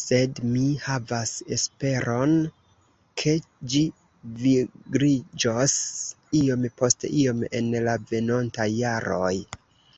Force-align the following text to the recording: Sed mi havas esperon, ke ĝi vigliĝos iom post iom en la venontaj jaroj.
Sed 0.00 0.40
mi 0.54 0.62
havas 0.86 1.30
esperon, 1.56 2.34
ke 3.22 3.32
ĝi 3.74 3.80
vigliĝos 4.42 5.76
iom 6.42 6.66
post 6.82 7.06
iom 7.22 7.40
en 7.62 7.72
la 7.88 7.96
venontaj 8.12 8.68
jaroj. 8.80 9.34